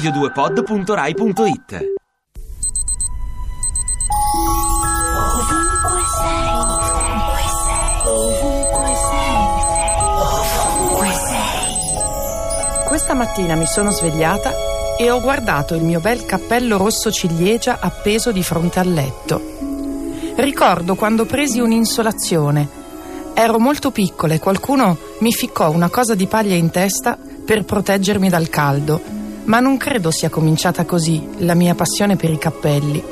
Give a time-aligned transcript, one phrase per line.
[0.00, 1.98] radio2pod.rai.it
[12.86, 14.52] Questa mattina mi sono svegliata
[14.98, 19.40] e ho guardato il mio bel cappello rosso ciliegia appeso di fronte al letto.
[20.36, 22.78] Ricordo quando presi un'insolazione.
[23.34, 28.28] Ero molto piccola e qualcuno mi ficcò una cosa di paglia in testa per proteggermi
[28.28, 29.18] dal caldo
[29.50, 33.02] ma non credo sia cominciata così la mia passione per i cappelli.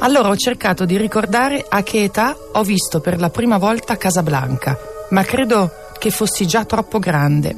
[0.00, 4.78] Allora ho cercato di ricordare a che età ho visto per la prima volta Casablanca,
[5.08, 7.56] ma credo che fossi già troppo grande.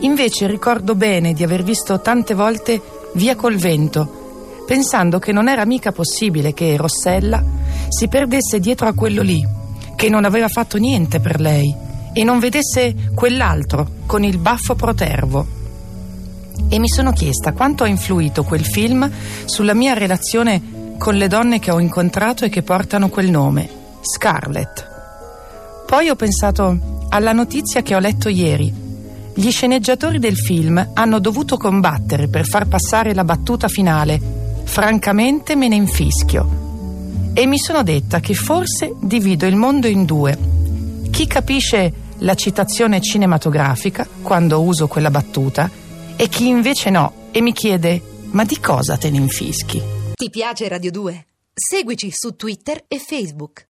[0.00, 2.80] Invece ricordo bene di aver visto tante volte
[3.12, 7.42] Via col vento, pensando che non era mica possibile che Rossella
[7.88, 9.42] si perdesse dietro a quello lì,
[9.94, 11.74] che non aveva fatto niente per lei,
[12.12, 15.55] e non vedesse quell'altro con il baffo protervo.
[16.68, 19.10] E mi sono chiesta quanto ha influito quel film
[19.44, 23.68] sulla mia relazione con le donne che ho incontrato e che portano quel nome,
[24.00, 24.94] Scarlett.
[25.86, 28.72] Poi ho pensato alla notizia che ho letto ieri.
[29.34, 34.20] Gli sceneggiatori del film hanno dovuto combattere per far passare la battuta finale.
[34.64, 36.64] Francamente me ne infischio.
[37.34, 40.36] E mi sono detta che forse divido il mondo in due.
[41.10, 45.70] Chi capisce la citazione cinematografica quando uso quella battuta
[46.16, 48.00] e chi invece no e mi chiede
[48.30, 49.80] ma di cosa te ne infischi?
[50.14, 51.26] Ti piace Radio 2?
[51.54, 53.64] Seguici su Twitter e Facebook.